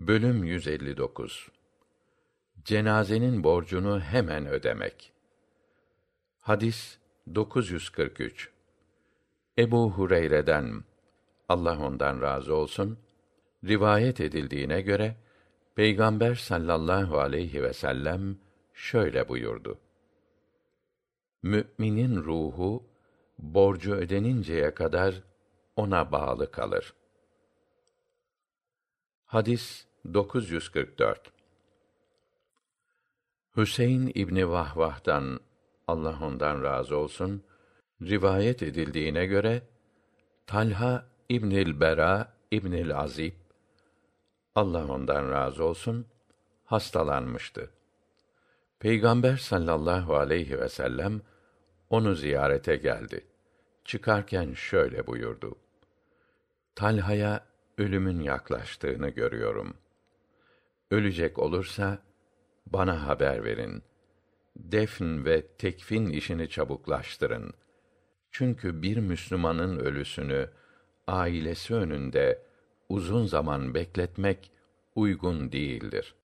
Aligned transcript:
Bölüm 0.00 0.44
159 0.44 1.48
Cenazenin 2.64 3.44
borcunu 3.44 4.00
hemen 4.00 4.46
ödemek. 4.46 5.12
Hadis 6.40 6.98
943 7.34 8.50
Ebu 9.58 9.90
Hureyre'den 9.90 10.84
Allah 11.48 11.78
ondan 11.78 12.20
razı 12.22 12.54
olsun 12.54 12.98
rivayet 13.64 14.20
edildiğine 14.20 14.80
göre 14.80 15.16
Peygamber 15.74 16.34
sallallahu 16.34 17.18
aleyhi 17.18 17.62
ve 17.62 17.72
sellem 17.72 18.38
şöyle 18.74 19.28
buyurdu. 19.28 19.78
Müminin 21.42 22.16
ruhu 22.16 22.84
borcu 23.38 23.94
ödeninceye 23.94 24.74
kadar 24.74 25.22
ona 25.76 26.12
bağlı 26.12 26.50
kalır. 26.50 26.94
Hadis 29.26 29.87
944 30.04 31.32
Hüseyin 33.56 34.12
İbni 34.14 34.50
Vahvah'tan 34.50 35.40
Allah 35.86 36.18
ondan 36.22 36.62
razı 36.62 36.96
olsun 36.96 37.42
rivayet 38.02 38.62
edildiğine 38.62 39.26
göre 39.26 39.62
Talha 40.46 41.06
İbnül 41.28 41.80
Bera 41.80 42.32
İbnül 42.50 42.96
Azib 42.96 43.32
Allah 44.54 44.86
ondan 44.92 45.30
razı 45.30 45.64
olsun 45.64 46.06
hastalanmıştı. 46.64 47.70
Peygamber 48.78 49.36
sallallahu 49.36 50.16
aleyhi 50.16 50.60
ve 50.60 50.68
sellem 50.68 51.20
onu 51.90 52.14
ziyarete 52.14 52.76
geldi. 52.76 53.26
Çıkarken 53.84 54.54
şöyle 54.54 55.06
buyurdu: 55.06 55.56
Talha'ya 56.74 57.46
ölümün 57.78 58.20
yaklaştığını 58.20 59.08
görüyorum. 59.08 59.74
Ölecek 60.90 61.38
olursa 61.38 61.98
bana 62.66 63.06
haber 63.06 63.44
verin. 63.44 63.82
Defn 64.56 65.24
ve 65.24 65.46
tekfin 65.46 66.06
işini 66.06 66.48
çabuklaştırın. 66.48 67.54
Çünkü 68.30 68.82
bir 68.82 68.96
Müslümanın 68.96 69.78
ölüsünü 69.78 70.50
ailesi 71.06 71.74
önünde 71.74 72.42
uzun 72.88 73.26
zaman 73.26 73.74
bekletmek 73.74 74.50
uygun 74.94 75.52
değildir. 75.52 76.14